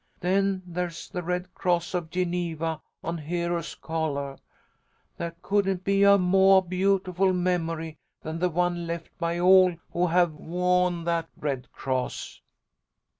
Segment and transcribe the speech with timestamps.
[0.19, 4.39] Then there's the Red Cross of Geneva on Hero's collah
[5.17, 10.33] there couldn't be a moah beautiful memory than the one left by all who have
[10.33, 12.41] wo'n that Red Cross."